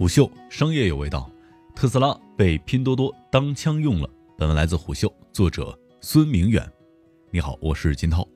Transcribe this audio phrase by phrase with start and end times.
[0.00, 1.30] 虎嗅商业有味道，
[1.76, 4.08] 特斯拉被拼多多当枪用了。
[4.38, 6.66] 本文来自虎嗅，作者孙明远。
[7.30, 8.26] 你好，我是金涛。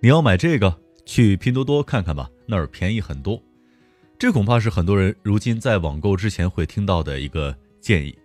[0.00, 0.72] 你要买这个，
[1.04, 3.42] 去拼多多看看吧，那儿便宜很多。
[4.16, 8.16] 这恐怕是很多人如今在网购之前会听到的一个建议。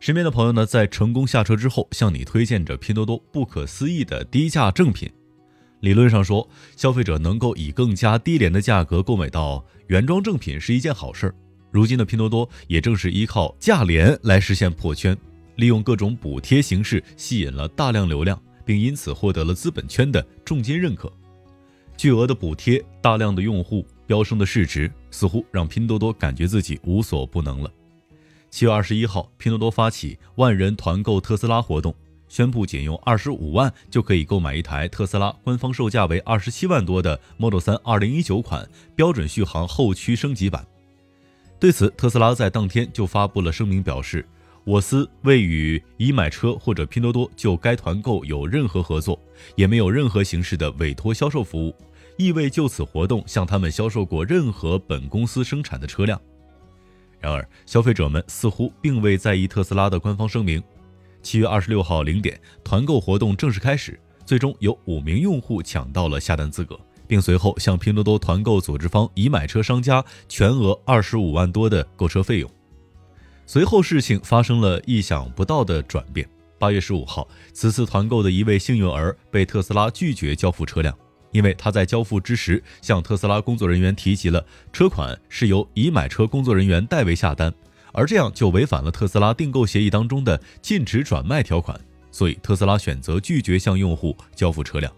[0.00, 5.12] 身边的朋友呢，在成功下车之后，向你推荐着拼多多不可思议的低价正品。
[5.80, 11.34] 理论上说，消费者能够以更加低廉的价格购买到原装正品是一件好事儿。
[11.74, 15.18] 如今的拼多多也正是依靠价廉来实现破圈，
[15.56, 21.12] 利用各种补贴形式吸引了大量流量，并因此获得了资本圈的重金认可。
[21.96, 27.68] 巨额的补贴、大量的用户、飙升的市值，似乎让拼多多感觉自己无所不能了。
[28.50, 31.92] 七月二十一号，拼多多发起万人团购特斯拉活动，
[32.28, 40.64] 宣布仅用二十五万就可以购买一台特斯拉官方售价为二十七万多的 Model 3二零一九款标准续航后驱升级版。
[41.64, 44.28] 对此，特斯拉在当天就发布了声明，表示
[44.64, 49.18] 我司未与已买车或者拼多多就该团购有任何合作，
[49.56, 51.74] 也没有任何形式的委托销售服务，
[52.18, 56.20] 亦未就此活动向他们销售过任何本公司生产的车辆。
[57.18, 60.62] 然而，消费者们似乎并未在意特斯拉的官方声明。
[61.22, 66.78] 七月二十六号零点，团购活动正式开始，最终有五名用户抢到了下单资格。
[67.06, 72.50] 并随后向拼多多团购组织方已买车商家全额二十五万多的购车费用。
[73.46, 76.28] 随后事情发生了意想不到的转变。
[76.58, 80.96] 八月十五号，此次团购的一位幸运儿被特斯拉拒绝交付车辆，
[81.30, 87.52] 因为他在交付之时向特斯拉工作人员提及了车款是由已买车工作人员代为下单，
[87.92, 91.78] 而这样就违反了特斯拉订购协议当中的禁止转卖条款，
[92.10, 94.90] 所以特斯拉选择拒绝向用户交付车辆。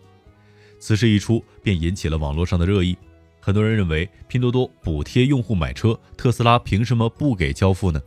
[0.78, 2.96] 此事一出，便引起了网络上的热议。
[3.40, 8.00] 很多人认为，拼多多补贴用户买车，特斯拉凭什么不给交付呢？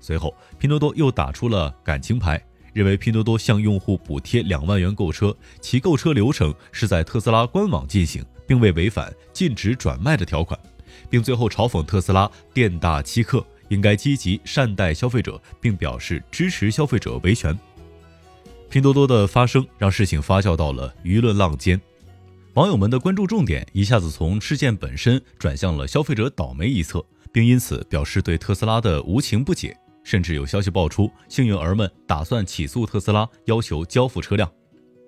[0.00, 2.40] 随后，拼多多又打出了感情牌，
[2.72, 10.58] 认为拼多多向用户补贴两万元购车，其购车流程是在特斯拉官网进行，并未违反禁止转卖的条款，
[11.08, 17.58] 并最后嘲讽特斯拉店大欺客，应该积极善待消费者，并表示支持消费者维权。
[18.68, 21.80] 拼多多的发声让事情发酵到了舆论浪尖。
[22.56, 34.50] 网友们的关注重点一下子从事件本身转向了消费者倒霉一侧，并因此表示对特斯拉的无情不解，甚至有消息爆出，幸运儿们打算起诉特斯拉，要求交付车辆。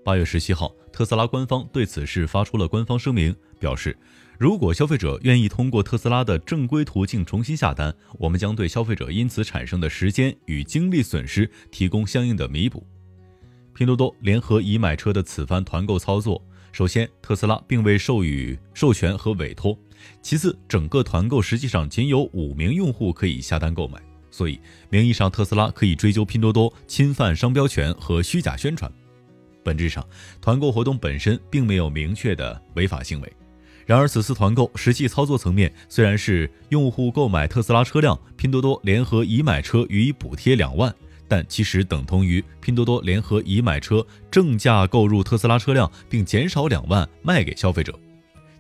[0.05, 3.97] 八月十七号，特斯拉官方对此事发出了官方声明，表示
[4.39, 12.87] 如果消费者愿意通过特斯拉的正规途径重新下单，我们将对消费者因此产生的时间与精力损失提供相应的弥补。
[13.73, 16.45] 拼多多联合已买车的此番团购操作。
[16.73, 19.77] 首先，特斯拉并未授予授权和委托；
[20.23, 28.91] 其次，整个团购实际上仅有五名用户可以下单购买，所以名义上特斯拉可以追究拼多多侵犯商标权和虚假宣传。
[29.65, 30.07] 本质上，
[30.41, 33.33] 团购活动本身并没有明确的违法行为。
[33.85, 40.95] 然而，此次团购实际操作层面虽然是用户购买特斯拉车辆，拼多多联合已买车予以补贴两万。
[41.29, 47.95] 但其实等同于拼多多联合已买车正价购入特斯拉车辆，并减少两万卖给消费者。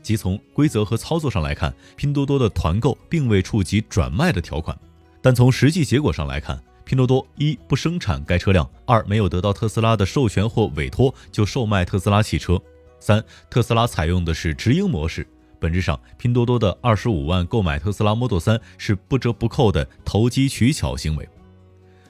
[0.03, 4.79] 即从规则和操作上来看，拼多多的团购并未触及转卖的条款。
[5.21, 12.61] 但从实际结果上来看，拼多多一不生产该车辆，二没有得到特斯拉的授权或委托就售卖特斯拉汽车，
[13.01, 15.27] 三特斯拉采用的是直营模式。
[15.61, 21.29] 本质上，拼多多的二十五万购买特斯拉 Model 3是不折不扣的投机取巧行为。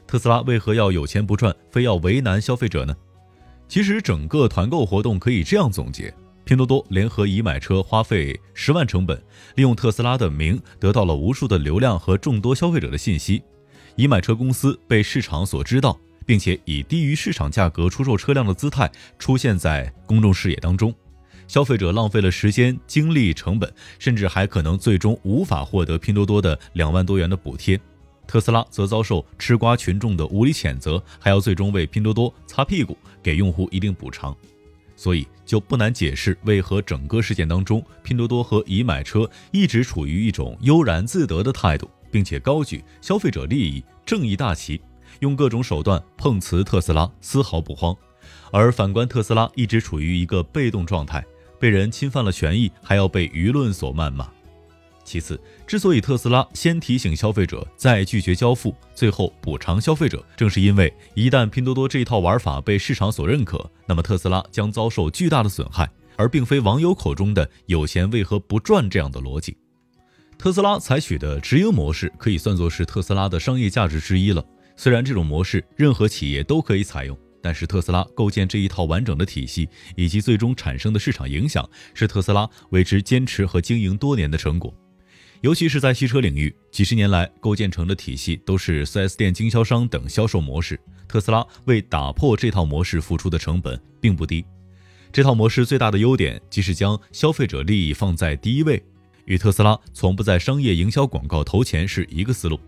[0.09, 2.97] 特斯拉为何要有钱不赚，非要为难消费者呢？
[3.69, 6.13] 其实整个团购活动可以这样总结：
[6.45, 9.23] 拼多多联合已买车花费十万成本，
[9.57, 13.43] 利用特斯拉的名得到了无数的流量和众多消费者的信息，
[13.97, 20.95] 已买车公司被市场所知道，并且以低于市场价格出售车辆的姿态出现在公众视野当中，
[21.47, 27.79] 消费者浪费了时间、精力、成本，甚至还可能最终无法获得拼多多的两万多元的补贴。
[28.29, 34.37] 特斯拉则遭受吃瓜群众的无理谴责，还要最终为拼多多擦屁股，给用户一定补偿，
[34.95, 44.79] 所以就不难解释为何整个事件当中，拼多多和已买车一直处于一种悠然自得的态度，并且高举消费者利益、正义大旗，
[45.21, 47.97] 用各种手段碰瓷特斯拉，丝毫不慌；
[48.53, 51.25] 而反观特斯拉一直处于一个被动状态，
[51.59, 54.29] 被人侵犯了权益，还要被舆论所谩骂。
[55.09, 69.57] 其次，之所以特斯拉先提醒消费者，再拒绝交付，最后补偿消费者，正是因为一旦拼多多这一套玩法被市场所认可，那么特斯拉将遭受巨大的损害，而并非网友口中的“有钱为何不赚”这样的逻辑。
[70.37, 74.45] 特斯拉采取的直营模式可以算作是特斯拉的商业价值之一了。
[74.77, 84.73] 虽然这种模式任何企业都可以采用，但是特斯拉构建这一套完整的体系以及最终产生的市场影响，是特斯拉为之坚持和经营多年的成果。
[85.41, 90.79] 尤其是在汽车领域，几十年来构建成的体系都是 4S 店经销商等销售模式。
[91.07, 94.45] 特斯拉为打破这套模式付出的成本并不低。
[95.13, 98.83] 这套模式最大的优点即是将消费者利益放在第一位。
[99.27, 102.59] 与特斯拉从不在商业营销广告投钱是一个思路。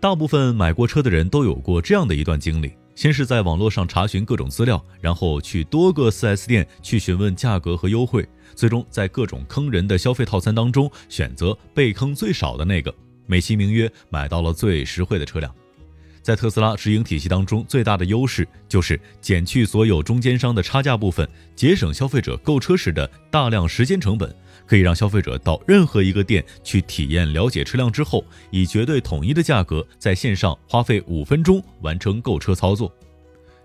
[0.00, 12.94] 大部分买过车的人都有过这样的一段经历：先是在网络上查询各种资料，然后去多个 4S 店去询问价格和优惠，最终在各种坑人的消费套餐当中选择被坑最少的那个，
[13.24, 15.50] 美其名曰买到了最实惠的车辆。
[16.22, 24.34] 在特斯拉直营体系当中，最大的优势就是减去所有中间商的差价部分，节省消费者购车时的大量时间成本，
[24.66, 32.94] 可以让消费者到任何一个店去体验、了解车辆之后，以绝对统一的价格，在线上花费五分钟完成购车操作。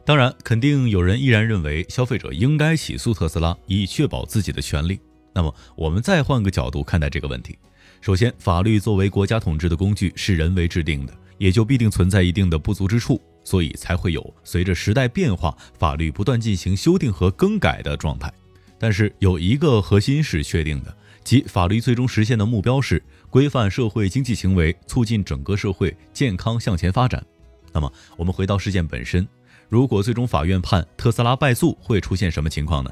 [0.05, 4.99] 当然，肯定有人依然认为消费者应该起诉特斯拉，以确保自己的权利。
[5.33, 7.57] 那么，我们再换个角度看待这个问题。
[8.01, 11.13] 首先，法律作为国家统治的工具，是人为制定的。
[11.37, 18.31] 也就必定存在一定的不足之处，所以才会有随着时代变化，法律不断进行修订和更改的状态。
[18.77, 27.25] 但是有一个核心是确定的，即法律最终实现的目标是规范社会经济行为，促进整个社会健康向前发展。
[27.71, 29.27] 那么我们回到事件本身，
[29.69, 32.91] 如果最终法院判特斯拉败诉，会出现什么情况呢？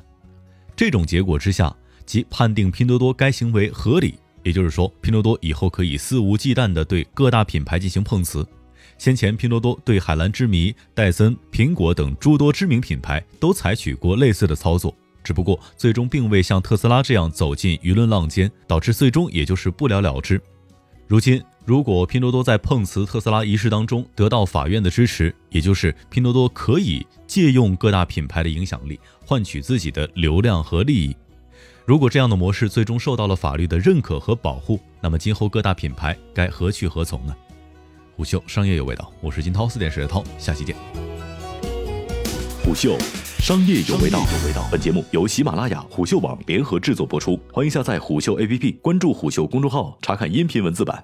[0.75, 1.75] 这种结果之下，
[2.05, 4.15] 即判定拼多多该行为合理。
[4.43, 8.45] 也就是说，拼多多以后可以肆无忌惮地对各大品牌进行碰瓷。
[8.97, 20.39] 先前，拼多多对海蓝之谜、戴森、苹果等诸多知名品牌都采取过类似的操作，只不过最终并未像特斯拉这样走进舆论浪尖，导致最终也就是不了了之。
[21.07, 31.15] 如今，如果拼多多在碰瓷特斯拉一事当中得到法院的支持，也就是拼多多可以借用各大品牌的影响力，换取自己的流量和利益。
[31.85, 37.35] 如果这样的模式最终受到了法律的认可和保护，那么今后各大品牌该何去何从呢？
[38.15, 40.73] 虎嗅商业有味道，我是金涛，四点水的涛，下期见。
[42.63, 42.97] 虎嗅
[43.39, 44.65] 商业有味道，有味道。
[44.71, 50.97] 本节目由喜马拉雅、虎嗅网联合制作播出，欢迎下载虎嗅 APP，关注虎嗅公众号，查看音频文字版。